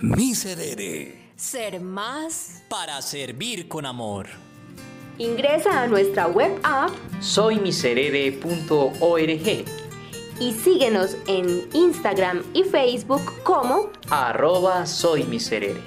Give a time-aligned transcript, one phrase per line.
[0.00, 1.32] Miserere.
[1.34, 4.28] Ser más para servir con amor.
[5.18, 9.64] Ingresa a nuestra web app soymiserere.org
[10.40, 15.82] y síguenos en Instagram y Facebook como arroba soymiserere.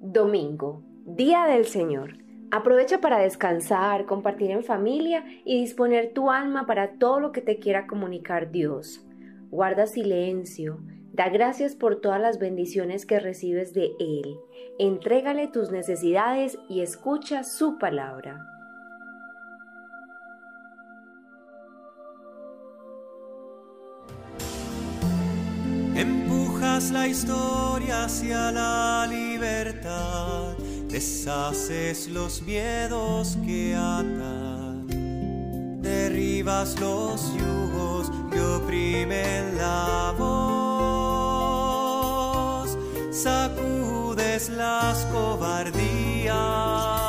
[0.00, 2.23] Domingo, Día del Señor.
[2.50, 7.58] Aprovecha para descansar, compartir en familia y disponer tu alma para todo lo que te
[7.58, 9.04] quiera comunicar Dios.
[9.50, 10.78] Guarda silencio,
[11.12, 14.36] da gracias por todas las bendiciones que recibes de Él.
[14.78, 18.46] Entrégale tus necesidades y escucha su palabra.
[25.96, 30.54] Empujas la historia hacia la libertad
[30.94, 34.86] deshaces los miedos que atan,
[35.82, 41.48] derribas los yugos que oprimen la voz,
[43.10, 47.03] sacudes las cobardías.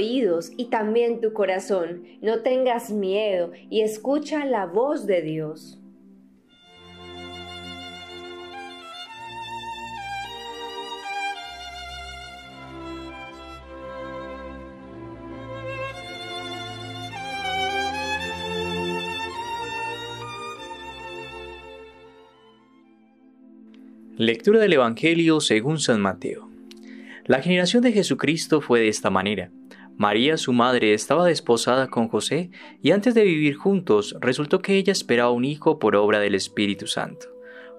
[0.00, 2.04] Oídos y también tu corazón.
[2.22, 5.76] No tengas miedo y escucha la voz de Dios.
[24.16, 26.48] Lectura del Evangelio según San Mateo.
[27.26, 29.50] La generación de Jesucristo fue de esta manera.
[30.00, 32.50] María, su madre, estaba desposada con José
[32.82, 36.86] y antes de vivir juntos resultó que ella esperaba un hijo por obra del Espíritu
[36.86, 37.26] Santo.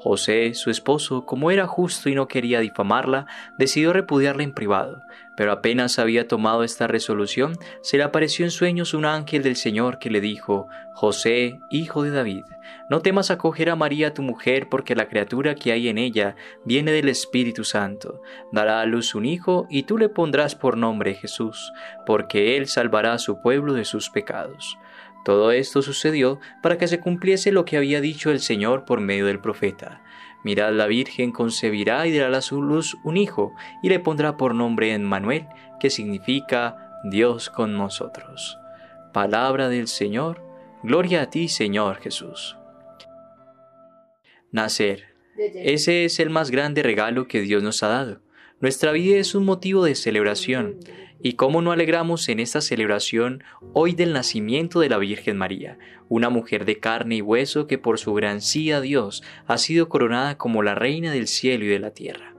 [0.00, 5.00] José, su esposo, como era justo y no quería difamarla, decidió repudiarla en privado,
[5.38, 10.00] pero apenas había tomado esta resolución, se le apareció en sueños un ángel del Señor
[10.00, 12.42] que le dijo, José, hijo de David,
[12.90, 16.34] no temas acoger a María tu mujer, porque la criatura que hay en ella
[16.64, 18.20] viene del Espíritu Santo.
[18.50, 21.72] Dará a luz un hijo, y tú le pondrás por nombre Jesús,
[22.04, 24.76] porque él salvará a su pueblo de sus pecados.
[25.24, 29.26] Todo esto sucedió para que se cumpliese lo que había dicho el Señor por medio
[29.26, 30.02] del profeta.
[30.44, 34.54] Mirad, la Virgen concebirá y dará a su luz un hijo, y le pondrá por
[34.54, 35.46] nombre Emmanuel,
[35.80, 38.58] que significa Dios con nosotros.
[39.12, 40.42] Palabra del Señor,
[40.82, 42.56] gloria a ti, Señor Jesús.
[44.52, 45.14] Nacer.
[45.36, 48.20] Ese es el más grande regalo que Dios nos ha dado.
[48.60, 50.78] Nuestra vida es un motivo de celebración.
[51.22, 56.28] ¿Y cómo no alegramos en esta celebración hoy del nacimiento de la Virgen María, una
[56.28, 60.38] mujer de carne y hueso que por su gran sí a Dios ha sido coronada
[60.38, 62.37] como la reina del cielo y de la tierra?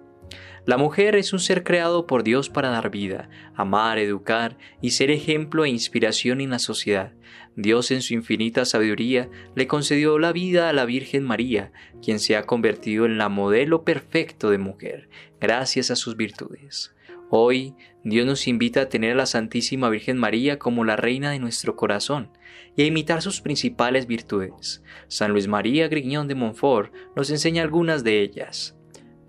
[0.70, 5.10] La mujer es un ser creado por Dios para dar vida, amar, educar y ser
[5.10, 7.12] ejemplo e inspiración en la sociedad.
[7.56, 11.72] Dios en su infinita sabiduría le concedió la vida a la Virgen María,
[12.04, 15.10] quien se ha convertido en la modelo perfecto de mujer,
[15.42, 16.94] gracias a sus virtudes.
[17.32, 21.40] Hoy Dios nos invita a tener a la Santísima Virgen María como la reina de
[21.40, 22.30] nuestro corazón
[22.76, 24.84] y a imitar sus principales virtudes.
[25.08, 28.79] San Luis María Griñón de Montfort nos enseña algunas de ellas.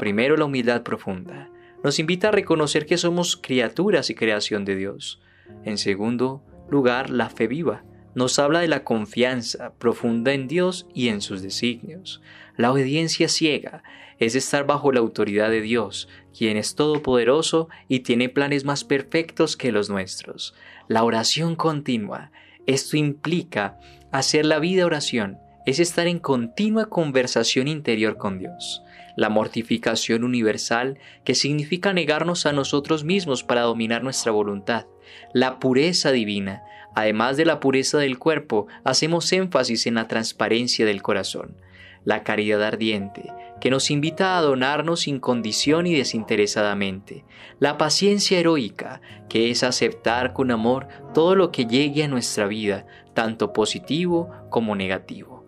[0.00, 1.50] Primero, la humildad profunda.
[1.84, 5.20] Nos invita a reconocer que somos criaturas y creación de Dios.
[5.62, 7.84] En segundo lugar, la fe viva.
[8.14, 12.22] Nos habla de la confianza profunda en Dios y en sus designios.
[12.56, 13.82] La obediencia ciega
[14.18, 19.54] es estar bajo la autoridad de Dios, quien es todopoderoso y tiene planes más perfectos
[19.54, 20.54] que los nuestros.
[20.88, 22.32] La oración continua.
[22.66, 23.78] Esto implica
[24.12, 25.36] hacer la vida oración,
[25.66, 28.82] es estar en continua conversación interior con Dios.
[29.16, 34.86] La mortificación universal, que significa negarnos a nosotros mismos para dominar nuestra voluntad,
[35.34, 36.62] la pureza divina,
[36.94, 41.56] además de la pureza del cuerpo, hacemos énfasis en la transparencia del corazón,
[42.04, 47.24] la caridad ardiente, que nos invita a donarnos sin condición y desinteresadamente,
[47.58, 52.86] la paciencia heroica, que es aceptar con amor todo lo que llegue a nuestra vida,
[53.14, 55.39] tanto positivo como negativo,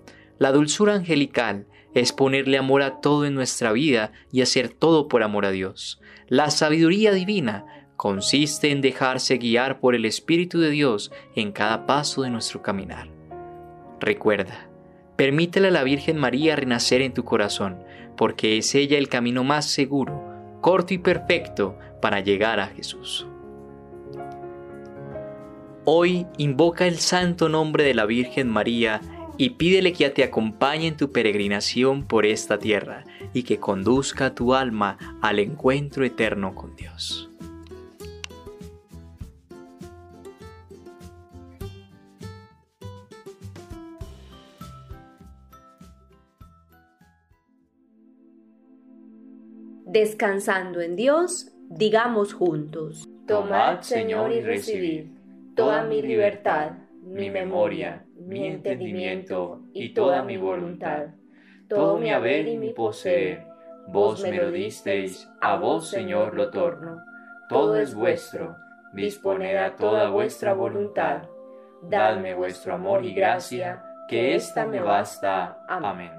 [0.43, 5.23] la dulzura angelical, es ponerle amor a todo en nuestra vida y hacer todo por
[5.23, 6.01] amor a Dios.
[6.27, 12.23] La sabiduría divina consiste en dejarse guiar por el Espíritu de Dios en cada paso
[12.23, 13.09] de nuestro caminar.
[14.01, 14.69] Recuerda,
[15.15, 17.85] Permítele a la Virgen María renacer en tu corazón,
[18.17, 20.25] porque es ella el camino más seguro,
[20.61, 23.29] corto y perfecto para llegar a Jesús.
[25.85, 29.01] Hoy invoca el santo nombre de la Virgen María
[29.43, 33.03] y pídele que te acompañe en tu peregrinación por esta tierra
[33.35, 37.29] y que conduzca tu alma al encuentro eterno con Dios.
[49.85, 55.07] Descansando en Dios, digamos juntos, Tomad, Señor, y recibid
[55.57, 61.07] toda mi libertad, mi memoria, mi entendimiento y toda mi voluntad,
[61.69, 63.47] todo mi haber y mi poseer.
[63.89, 67.03] Vos me lo disteis, a vos, Señor, lo torno.
[67.49, 68.57] Todo es vuestro,
[68.93, 71.23] disponed a toda vuestra voluntad.
[71.83, 75.65] Dadme vuestro amor y gracia, que ésta me basta.
[75.69, 76.13] Amén.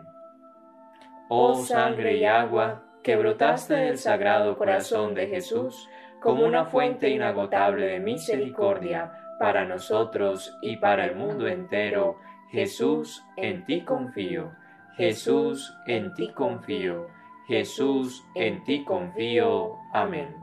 [1.30, 5.88] Oh sangre y agua, que brotaste del sagrado corazón de Jesús,
[6.22, 12.20] como una fuente inagotable de misericordia para nosotros y para el mundo entero,
[12.50, 14.52] Jesús, en ti confío.
[14.96, 17.08] Jesús, en ti confío.
[17.48, 19.80] Jesús, en ti confío.
[19.92, 20.36] Amén.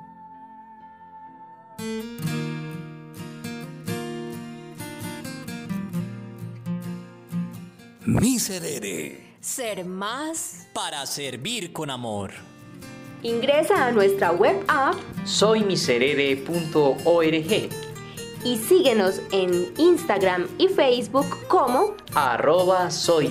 [8.05, 9.37] Miserere.
[9.41, 12.33] Ser más para servir con amor.
[13.23, 17.90] Ingresa a nuestra web app soymiserere.org
[18.45, 23.31] y síguenos en Instagram y Facebook como arroba soy.